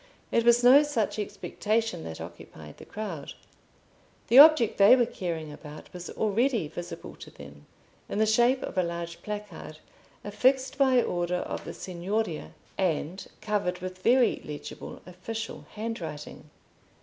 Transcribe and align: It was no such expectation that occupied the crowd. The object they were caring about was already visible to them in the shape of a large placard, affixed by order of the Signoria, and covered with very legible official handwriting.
It 0.31 0.43
was 0.43 0.63
no 0.63 0.81
such 0.81 1.19
expectation 1.19 2.03
that 2.05 2.19
occupied 2.19 2.77
the 2.77 2.85
crowd. 2.85 3.33
The 4.29 4.39
object 4.39 4.79
they 4.79 4.95
were 4.95 5.05
caring 5.05 5.51
about 5.53 5.93
was 5.93 6.09
already 6.09 6.67
visible 6.67 7.15
to 7.17 7.29
them 7.29 7.67
in 8.09 8.17
the 8.17 8.25
shape 8.25 8.63
of 8.63 8.79
a 8.79 8.83
large 8.83 9.21
placard, 9.21 9.77
affixed 10.23 10.79
by 10.79 11.03
order 11.03 11.35
of 11.35 11.65
the 11.65 11.73
Signoria, 11.75 12.53
and 12.79 13.27
covered 13.41 13.77
with 13.77 13.99
very 14.01 14.41
legible 14.43 15.03
official 15.05 15.67
handwriting. 15.73 16.49